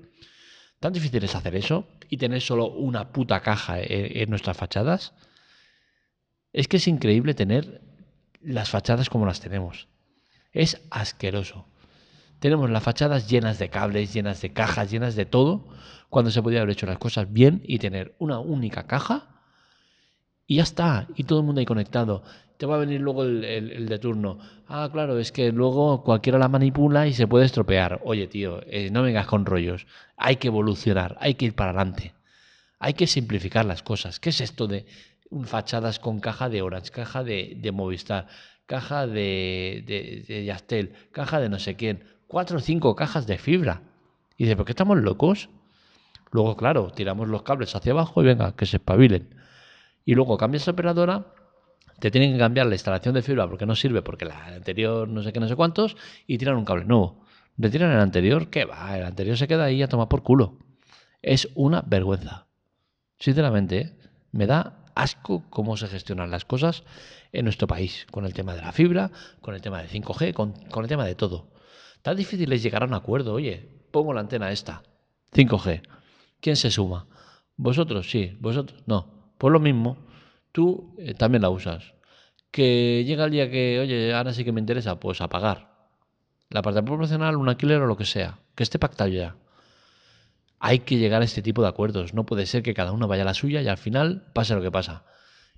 ¿Tan 0.83 0.91
difícil 0.91 1.23
es 1.23 1.33
hacer 1.33 1.55
eso 1.55 1.87
y 2.09 2.17
tener 2.17 2.41
solo 2.41 2.67
una 2.67 3.13
puta 3.13 3.39
caja 3.39 3.77
en, 3.79 4.29
nuestras 4.29 4.57
fachadas? 4.57 5.13
Es 6.51 6.67
que 6.67 6.75
es 6.75 6.89
increíble 6.89 7.33
tener 7.33 7.79
las 8.41 8.69
fachadas 8.69 9.09
como 9.09 9.25
las 9.25 9.39
tenemos. 9.39 9.87
Es 10.51 10.81
asqueroso. 10.91 11.65
Tenemos 12.39 12.69
las 12.69 12.83
fachadas 12.83 13.29
llenas 13.29 13.59
de 13.59 13.69
cables, 13.69 14.13
llenas 14.13 14.41
de 14.41 14.51
cajas, 14.51 14.91
llenas 14.91 15.15
de 15.15 15.25
todo, 15.25 15.69
cuando 16.09 16.31
se 16.31 16.41
podía 16.41 16.59
haber 16.59 16.73
hecho 16.73 16.85
las 16.85 16.97
cosas 16.97 17.31
bien 17.31 17.61
y 17.63 17.79
tener 17.79 18.13
una 18.19 18.39
única 18.39 18.85
caja 18.85 19.32
y 20.47 20.57
ya 20.57 20.63
está, 20.63 21.07
y 21.15 21.23
todo 21.23 21.39
el 21.39 21.45
mundo 21.45 21.59
ahí 21.59 21.65
conectado 21.65 22.23
te 22.63 22.65
va 22.65 22.75
a 22.75 22.79
venir 22.79 23.01
luego 23.01 23.23
el, 23.23 23.87
de 23.89 23.99
turno. 23.99 24.39
Ah, 24.67 24.89
claro, 24.91 25.19
es 25.19 25.33
que 25.33 25.51
luego 25.51 26.01
cualquiera 26.03 26.39
la 26.39 26.47
manipula 26.47 27.07
y 27.07 27.13
se 27.13 27.27
puede 27.27 27.45
estropear. 27.45 27.99
Oye, 28.05 28.27
tío, 28.27 28.61
eh, 28.67 28.89
no 28.89 29.03
vengas 29.03 29.27
con 29.27 29.45
rollos. 29.45 29.85
Hay 30.15 30.37
que 30.37 30.47
evolucionar, 30.47 31.17
hay 31.19 31.35
que 31.35 31.43
ir 31.43 31.55
para 31.55 31.71
adelante. 31.71 32.13
Hay 32.79 32.93
que 32.93 33.05
simplificar 33.05 33.65
las 33.65 33.83
cosas. 33.83 34.19
¿Qué 34.21 34.29
es 34.29 34.39
esto 34.39 34.67
de 34.67 34.85
fachadas 35.43 35.99
con 35.99 36.21
caja 36.21 36.47
de 36.47 36.61
Orange, 36.61 36.91
caja 36.91 37.23
de, 37.23 37.71
Movistar, 37.73 38.27
caja 38.65 39.07
de, 39.07 39.83
de, 39.85 40.23
de 40.25 40.45
Yastel, 40.45 40.93
caja 41.11 41.41
de 41.41 41.49
no 41.49 41.59
sé 41.59 41.75
quién? 41.75 42.03
Cuatro 42.27 42.59
o 42.59 42.61
cinco 42.61 42.95
cajas 42.95 43.27
de 43.27 43.37
fibra. 43.37 43.81
Y 44.37 44.45
dice, 44.45 44.55
¿por 44.55 44.65
qué 44.65 44.71
estamos 44.71 44.97
locos? 44.99 45.49
Luego, 46.31 46.55
claro, 46.55 46.91
tiramos 46.91 47.27
los 47.27 47.43
cables 47.43 47.75
hacia 47.75 47.91
abajo 47.91 48.21
y 48.21 48.25
venga, 48.25 48.55
que 48.55 48.65
se 48.65 48.77
espabilen. 48.77 49.35
Y 50.05 50.15
luego 50.15 50.37
cambias 50.37 50.67
operadora 50.67 51.33
te 51.99 52.11
tienen 52.11 52.33
que 52.33 52.39
cambiar 52.39 52.67
la 52.67 52.75
instalación 52.75 53.13
de 53.13 53.21
fibra 53.21 53.47
porque 53.47 53.65
no 53.65 53.75
sirve, 53.75 54.01
porque 54.01 54.25
la 54.25 54.47
anterior 54.47 55.07
no 55.07 55.23
sé 55.23 55.31
qué, 55.31 55.39
no 55.39 55.47
sé 55.47 55.55
cuántos, 55.55 55.95
y 56.27 56.37
tiran 56.37 56.57
un 56.57 56.65
cable 56.65 56.85
nuevo. 56.85 57.23
Retiran 57.57 57.91
el 57.91 57.99
anterior, 57.99 58.49
¿qué 58.49 58.65
va? 58.65 58.97
El 58.97 59.05
anterior 59.05 59.37
se 59.37 59.47
queda 59.47 59.65
ahí 59.65 59.81
a 59.83 59.87
tomar 59.87 60.07
por 60.07 60.23
culo. 60.23 60.57
Es 61.21 61.49
una 61.55 61.81
vergüenza. 61.81 62.47
Sinceramente, 63.19 63.95
me 64.31 64.47
da 64.47 64.83
asco 64.95 65.43
cómo 65.49 65.77
se 65.77 65.87
gestionan 65.87 66.31
las 66.31 66.45
cosas 66.45 66.83
en 67.31 67.45
nuestro 67.45 67.67
país, 67.67 68.07
con 68.11 68.25
el 68.25 68.33
tema 68.33 68.55
de 68.55 68.61
la 68.61 68.71
fibra, 68.71 69.11
con 69.39 69.53
el 69.55 69.61
tema 69.61 69.81
de 69.81 69.87
5G, 69.87 70.33
con, 70.33 70.53
con 70.69 70.83
el 70.83 70.89
tema 70.89 71.05
de 71.05 71.15
todo. 71.15 71.51
Tan 72.01 72.17
difícil 72.17 72.51
es 72.51 72.63
llegar 72.63 72.83
a 72.83 72.87
un 72.87 72.93
acuerdo, 72.93 73.33
oye, 73.33 73.69
pongo 73.91 74.13
la 74.13 74.21
antena 74.21 74.51
esta, 74.51 74.83
5G. 75.33 75.83
¿Quién 76.41 76.55
se 76.55 76.71
suma? 76.71 77.07
¿Vosotros? 77.55 78.09
Sí, 78.09 78.35
vosotros 78.39 78.83
no. 78.87 79.22
Pues 79.43 79.51
lo 79.51 79.59
mismo, 79.59 79.97
tú 80.53 80.95
eh, 80.97 81.15
también 81.15 81.41
la 81.41 81.49
usas. 81.49 81.95
Que 82.49 83.03
llega 83.05 83.25
el 83.25 83.31
día 83.31 83.51
que, 83.51 83.77
oye, 83.77 84.13
ahora 84.13 84.31
sí 84.31 84.45
que 84.45 84.53
me 84.53 84.61
interesa, 84.61 85.01
pues 85.01 85.19
a 85.19 85.27
pagar. 85.27 85.89
La 86.49 86.61
parte 86.61 86.81
proporcional, 86.81 87.35
un 87.35 87.49
alquiler 87.49 87.81
o 87.81 87.85
lo 87.85 87.97
que 87.97 88.05
sea. 88.05 88.39
Que 88.55 88.63
esté 88.63 88.79
pactado 88.79 89.09
ya. 89.09 89.35
Hay 90.59 90.79
que 90.79 90.95
llegar 90.95 91.21
a 91.21 91.25
este 91.25 91.41
tipo 91.41 91.61
de 91.61 91.67
acuerdos. 91.67 92.13
No 92.13 92.25
puede 92.25 92.45
ser 92.45 92.63
que 92.63 92.73
cada 92.73 92.93
uno 92.93 93.09
vaya 93.09 93.23
a 93.23 93.25
la 93.25 93.33
suya 93.33 93.61
y 93.61 93.67
al 93.67 93.75
final 93.75 94.31
pase 94.31 94.55
lo 94.55 94.61
que 94.61 94.71
pasa. 94.71 95.03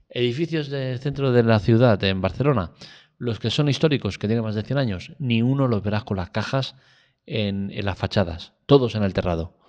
Edificios 0.09 0.69
del 0.69 0.97
centro 0.97 1.31
de 1.31 1.43
la 1.43 1.59
ciudad, 1.59 2.03
en 2.03 2.21
Barcelona, 2.21 2.71
los 3.19 3.37
que 3.37 3.51
son 3.51 3.69
históricos, 3.69 4.17
que 4.17 4.25
tienen 4.25 4.43
más 4.43 4.55
de 4.55 4.63
100 4.63 4.79
años, 4.79 5.11
ni 5.19 5.43
uno 5.43 5.67
los 5.67 5.83
verás 5.83 6.05
con 6.05 6.17
las 6.17 6.31
cajas 6.31 6.75
en, 7.27 7.69
en 7.69 7.85
las 7.85 7.99
fachadas. 7.99 8.53
Todos 8.65 8.95
en 8.95 9.03
el 9.03 9.13
terrado. 9.13 9.59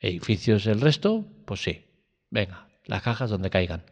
Edificios 0.00 0.66
el 0.66 0.82
resto, 0.82 1.24
pues 1.46 1.62
sí. 1.62 1.86
Venga, 2.28 2.69
las 2.84 3.02
cajas 3.02 3.30
donde 3.30 3.50
caigan. 3.50 3.84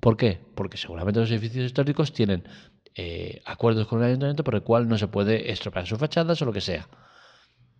¿Por 0.00 0.16
qué? 0.16 0.40
Porque 0.54 0.76
seguramente 0.76 1.20
los 1.20 1.30
edificios 1.30 1.66
históricos 1.66 2.12
tienen 2.12 2.44
eh, 2.94 3.42
acuerdos 3.44 3.86
con 3.86 4.00
el 4.00 4.06
ayuntamiento 4.06 4.44
por 4.44 4.54
el 4.54 4.62
cual 4.62 4.88
no 4.88 4.98
se 4.98 5.08
puede 5.08 5.50
estropear 5.50 5.86
sus 5.86 5.98
fachadas 5.98 6.42
o 6.42 6.44
lo 6.44 6.52
que 6.52 6.60
sea. 6.60 6.88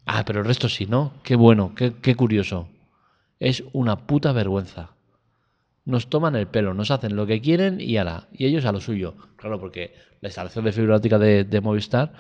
Ah, 0.06 0.24
pero 0.24 0.40
el 0.40 0.46
resto 0.46 0.68
sí, 0.68 0.86
¿no? 0.86 1.14
Qué 1.22 1.36
bueno, 1.36 1.74
qué, 1.74 1.94
qué 2.00 2.14
curioso. 2.14 2.68
Es 3.40 3.64
una 3.72 4.06
puta 4.06 4.32
vergüenza. 4.32 4.90
Nos 5.84 6.08
toman 6.08 6.36
el 6.36 6.46
pelo, 6.46 6.74
nos 6.74 6.92
hacen 6.92 7.16
lo 7.16 7.26
que 7.26 7.40
quieren 7.40 7.80
y 7.80 7.96
ala, 7.96 8.28
y 8.32 8.46
ellos 8.46 8.64
a 8.64 8.72
lo 8.72 8.80
suyo. 8.80 9.16
Claro, 9.36 9.58
porque 9.58 9.94
la 10.20 10.28
instalación 10.28 10.64
de 10.64 10.72
fibra 10.72 10.96
óptica 10.96 11.18
de 11.18 11.60
Movistar 11.60 12.12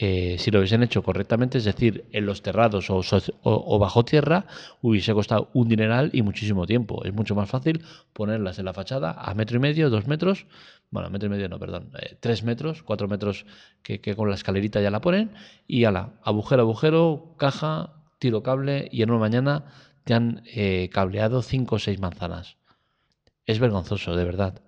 eh, 0.00 0.36
si 0.38 0.52
lo 0.52 0.60
hubiesen 0.60 0.84
hecho 0.84 1.02
correctamente, 1.02 1.58
es 1.58 1.64
decir, 1.64 2.04
en 2.12 2.24
los 2.24 2.40
terrados 2.40 2.86
o, 2.88 3.78
bajo 3.80 4.04
tierra, 4.04 4.46
hubiese 4.80 5.12
costado 5.12 5.50
un 5.54 5.68
dineral 5.68 6.10
y 6.12 6.22
muchísimo 6.22 6.66
tiempo. 6.66 7.04
Es 7.04 7.12
mucho 7.12 7.34
más 7.34 7.50
fácil 7.50 7.82
ponerlas 8.12 8.60
en 8.60 8.66
la 8.66 8.72
fachada 8.72 9.10
a 9.10 9.34
metro 9.34 9.56
y 9.56 9.60
medio, 9.60 9.90
dos 9.90 10.06
metros, 10.06 10.46
bueno, 10.90 11.08
a 11.08 11.10
metro 11.10 11.26
y 11.26 11.30
medio 11.30 11.48
no, 11.48 11.58
perdón, 11.58 11.90
eh, 12.00 12.16
tres 12.20 12.44
metros, 12.44 12.84
cuatro 12.84 13.08
metros 13.08 13.44
que, 13.82 14.00
con 14.14 14.28
la 14.28 14.36
escalerita 14.36 14.80
ya 14.80 14.90
la 14.90 15.00
ponen 15.00 15.32
y 15.66 15.84
ala, 15.84 16.14
agujero, 16.22 16.62
agujero, 16.62 17.34
caja, 17.36 17.94
tiro 18.20 18.44
cable 18.44 18.88
y 18.92 19.02
en 19.02 19.10
una 19.10 19.18
mañana 19.18 19.64
te 20.04 20.14
han 20.14 20.42
eh, 20.46 20.88
cableado 20.92 21.42
cinco 21.42 21.76
o 21.76 21.78
seis 21.78 21.98
manzanas. 21.98 22.56
Es 23.46 23.58
vergonzoso, 23.58 24.14
de 24.14 24.24
verdad. 24.24 24.62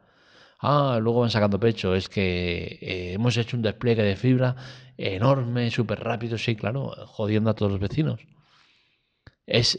Ah, 0.60 0.98
luego 1.00 1.20
van 1.20 1.30
sacando 1.30 1.58
pecho. 1.58 1.94
Es 1.94 2.08
que 2.08 2.78
eh, 2.80 3.12
hemos 3.14 3.36
hecho 3.36 3.56
un 3.56 3.62
despliegue 3.62 4.02
de 4.02 4.16
fibra 4.16 4.56
enorme, 4.96 5.70
súper 5.70 6.00
rápido, 6.00 6.36
sí, 6.38 6.56
claro, 6.56 6.92
jodiendo 7.06 7.50
a 7.50 7.54
todos 7.54 7.72
los 7.72 7.80
vecinos. 7.80 8.20
Es 9.46 9.78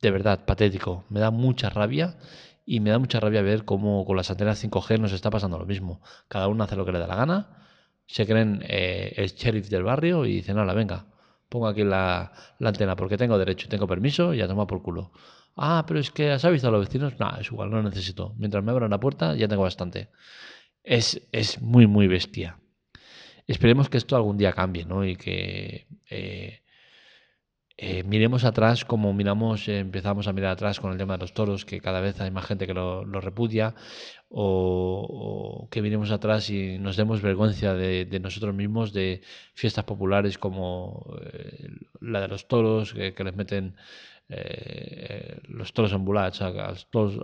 de 0.00 0.10
verdad 0.10 0.44
patético. 0.44 1.04
Me 1.08 1.20
da 1.20 1.30
mucha 1.30 1.70
rabia 1.70 2.16
y 2.64 2.80
me 2.80 2.90
da 2.90 2.98
mucha 2.98 3.20
rabia 3.20 3.42
ver 3.42 3.64
cómo 3.64 4.04
con 4.04 4.16
las 4.16 4.30
antenas 4.30 4.62
5G 4.64 4.98
nos 4.98 5.12
está 5.12 5.30
pasando 5.30 5.58
lo 5.58 5.66
mismo. 5.66 6.00
Cada 6.28 6.48
uno 6.48 6.64
hace 6.64 6.76
lo 6.76 6.84
que 6.84 6.92
le 6.92 6.98
da 6.98 7.06
la 7.06 7.16
gana, 7.16 7.62
se 8.06 8.26
creen 8.26 8.62
eh, 8.68 9.14
el 9.16 9.28
sheriff 9.32 9.68
del 9.68 9.84
barrio 9.84 10.24
y 10.26 10.34
dicen, 10.34 10.58
hola, 10.58 10.74
venga, 10.74 11.06
pongo 11.48 11.66
aquí 11.66 11.84
la, 11.84 12.32
antena 12.60 12.96
porque 12.96 13.16
tengo 13.16 13.38
derecho, 13.38 13.68
tengo 13.68 13.86
permiso 13.86 14.34
y 14.34 14.38
ya 14.38 14.48
toma 14.48 14.66
por 14.66 14.82
culo. 14.82 15.12
Ah, 15.56 15.84
pero 15.86 16.00
es 16.00 16.10
que 16.10 16.30
has 16.30 16.44
avisado 16.44 16.74
a 16.74 16.78
los 16.78 16.88
vecinos. 16.88 17.18
No, 17.18 17.36
es 17.38 17.46
igual, 17.48 17.70
no 17.70 17.82
necesito. 17.82 18.34
Mientras 18.38 18.64
me 18.64 18.70
abran 18.70 18.90
la 18.90 19.00
puerta 19.00 19.34
ya 19.34 19.48
tengo 19.48 19.62
bastante. 19.62 20.08
Es, 20.82 21.20
es 21.32 21.60
muy, 21.60 21.86
muy 21.86 22.08
bestia. 22.08 22.58
Esperemos 23.46 23.88
que 23.88 23.98
esto 23.98 24.16
algún 24.16 24.38
día 24.38 24.52
cambie, 24.52 24.84
¿no? 24.84 25.04
Y 25.04 25.16
que 25.16 25.86
eh, 26.08 26.62
eh, 27.76 28.02
miremos 28.04 28.44
atrás 28.44 28.84
como 28.84 29.12
miramos, 29.12 29.68
eh, 29.68 29.78
empezamos 29.80 30.28
a 30.28 30.32
mirar 30.32 30.52
atrás 30.52 30.78
con 30.80 30.92
el 30.92 30.98
tema 30.98 31.14
de 31.14 31.20
los 31.20 31.34
toros, 31.34 31.64
que 31.64 31.80
cada 31.80 32.00
vez 32.00 32.20
hay 32.20 32.30
más 32.30 32.46
gente 32.46 32.66
que 32.66 32.74
lo, 32.74 33.04
repudia, 33.20 33.74
o, 34.28 35.68
que 35.70 35.82
miremos 35.82 36.10
atrás 36.12 36.50
y 36.50 36.78
nos 36.78 36.96
demos 36.96 37.20
vergüenza 37.20 37.74
de, 37.74 38.20
nosotros 38.20 38.54
mismos, 38.54 38.92
de 38.92 39.22
fiestas 39.54 39.84
populares 39.84 40.38
como 40.38 41.16
la 42.00 42.20
de 42.20 42.28
los 42.28 42.46
toros, 42.48 42.94
que, 42.94 43.14
les 43.24 43.36
meten 43.36 43.76
los 45.48 45.72
toros 45.72 45.92
ambulats, 45.92 46.42
a, 46.42 46.50
los, 46.50 46.88
toros, 46.90 47.20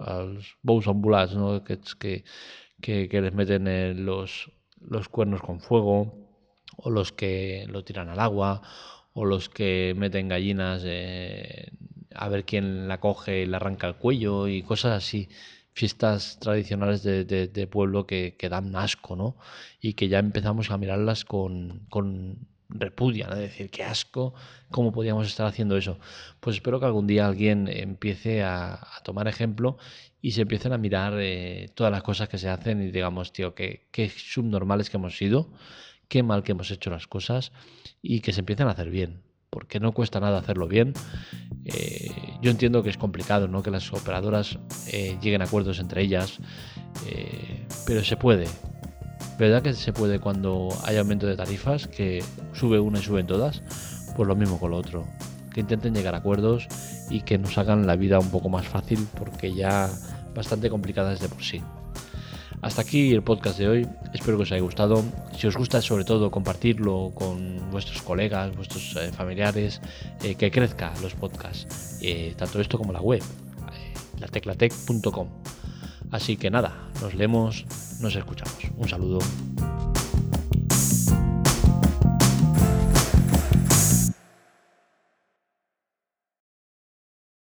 que, 2.81 3.21
les 3.21 3.35
meten 3.35 4.07
los, 4.07 4.53
los 4.81 5.09
cuernos 5.09 5.41
con 5.41 5.61
fuego, 5.61 6.29
o 6.77 6.91
los 6.91 7.13
que 7.13 7.67
lo 7.69 7.85
tiran 7.85 8.09
al 8.09 8.21
agua, 8.21 8.63
o 9.13 9.25
los 9.25 9.49
que 9.49 9.95
meten 9.97 10.29
gallinas 10.29 10.83
eh, 10.85 11.73
a 12.15 12.29
ver 12.29 12.45
quién 12.45 12.89
la 12.89 13.01
coge 13.01 13.43
y 13.43 13.47
le 13.47 13.57
arranca 13.57 13.89
el 13.89 13.97
cuello 13.97 14.49
y 14.49 14.63
cosas 14.63 15.05
así. 15.05 15.29
Fiestas 15.73 16.39
tradicionales 16.41 17.05
de, 17.05 17.69
pueblo 17.71 18.07
que, 18.07 18.37
dan 18.51 18.75
asco, 18.75 19.15
¿no? 19.15 19.37
Y 19.81 19.95
que 19.95 20.09
ya 20.09 20.19
empezamos 20.19 20.73
a 20.73 20.79
mirarlas 20.79 21.25
con 21.25 21.87
repudia, 22.69 23.29
¿no? 23.29 23.35
Es 23.35 23.41
decir, 23.41 23.71
qué 23.71 23.85
asco, 23.85 24.35
¿cómo 24.71 24.93
podíamos 24.93 25.27
estar 25.27 25.47
haciendo 25.47 25.77
eso? 25.77 25.99
Pues 26.41 26.57
espero 26.57 26.79
que 26.81 26.87
algún 26.87 27.07
día 27.07 27.27
alguien 27.27 27.69
empiece 27.69 28.43
a, 28.43 28.81
tomar 29.05 29.29
ejemplo 29.29 29.79
y 30.21 30.33
se 30.33 30.43
empiecen 30.43 30.73
a 30.73 30.79
mirar 30.79 31.15
eh, 31.19 31.71
todas 31.75 31.93
las 31.93 32.03
cosas 32.03 32.29
que 32.29 32.39
se 32.39 32.49
hacen 32.49 32.83
y 32.83 32.91
digamos, 32.91 33.33
tío, 33.33 33.55
qué, 33.55 34.13
subnormales 34.15 34.91
que 34.91 34.97
hemos 34.97 35.17
sido 35.17 35.51
qué 36.09 36.23
mal 36.23 36.43
que 36.43 36.53
hemos 36.53 36.71
hecho 36.71 36.91
las 36.91 37.07
cosas 37.07 37.53
y 38.01 38.21
que 38.21 38.33
se 38.33 38.41
empiecen 38.41 38.67
a 38.67 38.71
hacer 38.71 38.89
bien, 38.89 39.21
porque 39.51 39.79
no 39.79 39.93
cuesta 39.93 40.21
nada 40.21 40.39
hacerlo 40.39 40.67
bien. 40.67 40.95
Eh, 41.67 42.11
yo 42.41 42.51
entiendo 42.51 42.83
que 42.83 42.89
es 42.89 42.97
complicado, 42.97 43.47
¿no? 43.47 43.63
Que 43.63 43.71
las 43.71 43.93
operadoras 43.93 44.59
eh, 44.91 45.19
lleguen 45.21 45.43
a 45.43 45.45
acuerdos 45.45 45.79
entre 45.79 46.03
ellas, 46.03 46.39
pero 47.87 48.03
se 48.03 48.17
puede. 48.17 48.47
¿Verdad 49.39 49.63
que 49.63 49.73
se 49.73 49.93
puede 49.93 50.19
cuando 50.19 50.69
hay 50.85 50.97
aumento 50.97 51.27
de 51.29 51.37
tarifas, 51.37 51.87
que 51.87 52.25
sube 52.55 52.81
una 52.81 52.99
y 52.99 53.03
suben 53.03 53.29
todas? 53.29 53.63
Pues 54.17 54.27
lo 54.27 54.35
mismo 54.35 54.59
con 54.59 54.73
lo 54.73 54.77
otro. 54.77 55.07
Que 55.55 55.61
intenten 55.61 55.95
llegar 55.95 56.17
a 56.17 56.19
acuerdos 56.19 56.67
y 57.09 57.21
que 57.21 57.39
nos 57.39 57.57
hagan 57.57 57.87
la 57.87 57.95
vida 57.95 58.19
un 58.19 58.31
poco 58.31 58.49
más 58.49 58.67
fácil 58.67 59.07
porque 59.17 59.55
ya 59.55 59.89
bastante 60.35 60.69
complicada 60.69 61.13
es 61.13 61.21
de 61.21 61.29
por 61.29 61.45
sí. 61.45 61.63
Hasta 62.63 62.83
aquí 62.83 63.13
el 63.13 63.23
podcast 63.23 63.59
de 63.61 63.69
hoy. 63.69 63.89
Espero 64.13 64.37
que 64.39 64.43
os 64.43 64.51
haya 64.51 64.61
gustado. 64.61 65.05
Si 65.37 65.47
os 65.47 65.57
gusta, 65.57 65.81
sobre 65.81 66.05
todo, 66.05 66.33
compartirlo 66.33 67.13
con 67.15 67.71
vuestros 67.71 68.03
colegas, 68.03 68.57
vuestros 68.57 68.97
eh, 68.97 69.13
familiares, 69.13 69.81
eh, 70.25 70.35
que 70.35 70.51
crezca 70.51 70.93
los 71.01 71.15
podcasts, 71.15 71.99
eh, 72.03 72.35
tanto 72.37 72.61
esto 72.61 72.77
como 72.77 72.93
la 72.93 73.01
web, 73.01 73.23
lateclatec.com. 74.19 75.29
Así 76.11 76.37
que 76.37 76.51
nada, 76.51 76.75
nos 77.01 77.15
leemos, 77.15 77.65
nos 78.01 78.17
escuchamos. 78.17 78.57
Un 78.77 78.89
saludo. 78.89 79.19